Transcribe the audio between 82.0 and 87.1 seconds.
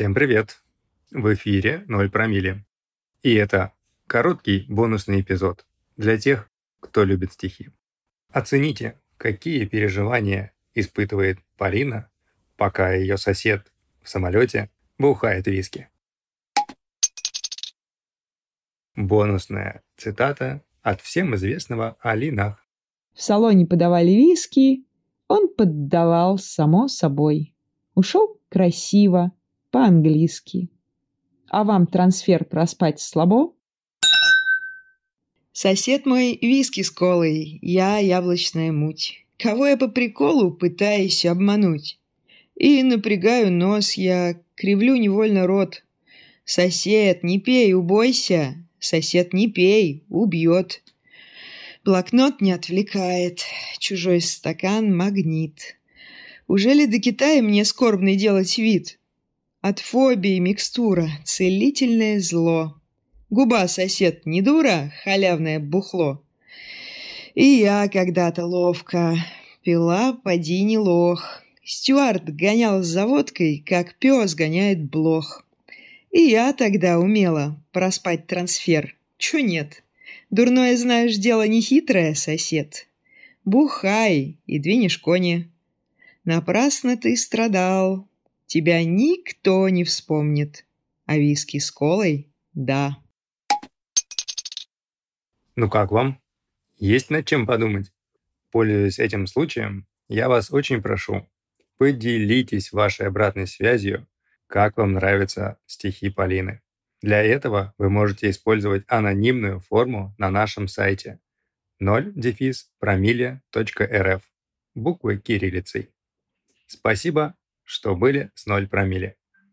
сосед. Бухай и двинешь кони. Напрасно